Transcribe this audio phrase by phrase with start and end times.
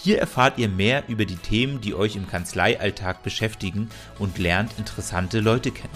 [0.03, 5.41] Hier erfahrt ihr mehr über die Themen, die euch im Kanzleialltag beschäftigen und lernt interessante
[5.41, 5.89] Leute kennen.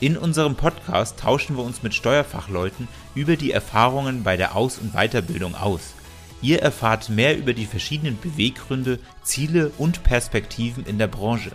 [0.00, 4.94] In unserem Podcast tauschen wir uns mit Steuerfachleuten über die Erfahrungen bei der Aus- und
[4.94, 5.94] Weiterbildung aus.
[6.40, 11.52] Ihr erfahrt mehr über die verschiedenen Beweggründe, Ziele und Perspektiven in der Branche.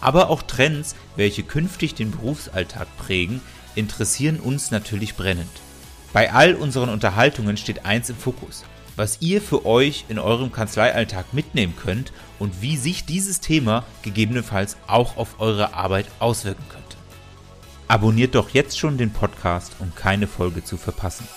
[0.00, 3.40] Aber auch Trends, welche künftig den Berufsalltag prägen,
[3.76, 5.46] interessieren uns natürlich brennend.
[6.12, 8.64] Bei all unseren Unterhaltungen steht eins im Fokus–
[8.96, 14.76] was ihr für euch in eurem Kanzleialltag mitnehmen könnt und wie sich dieses Thema gegebenenfalls
[14.86, 16.96] auch auf eure Arbeit auswirken könnte.
[17.88, 21.28] Abonniert doch jetzt schon den Podcast, um keine Folge zu verpassen.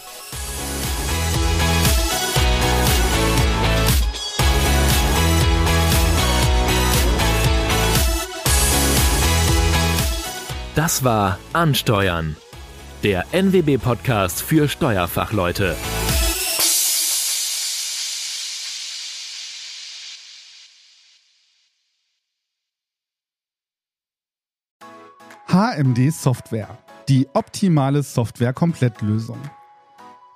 [10.76, 12.38] Das war Ansteuern,
[13.04, 15.76] der NWB-Podcast für Steuerfachleute.
[25.52, 26.78] HMD Software.
[27.08, 29.40] Die optimale Software-Komplettlösung.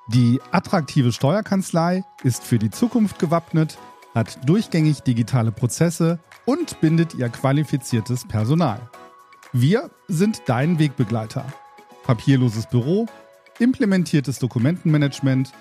[0.07, 3.78] Die attraktive Steuerkanzlei ist für die Zukunft gewappnet,
[4.16, 8.90] hat durchgängig digitale Prozesse und bindet ihr qualifiziertes Personal.
[9.51, 11.45] Wir sind dein Wegbegleiter.
[12.01, 13.06] Papierloses Büro,
[13.59, 15.53] implementiertes Dokumentenmanagement,